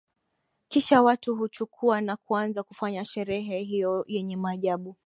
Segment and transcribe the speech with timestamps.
[0.67, 4.97] Kisha watu huchukua na kuanza kufanya sherehe hiyo yenye maajabu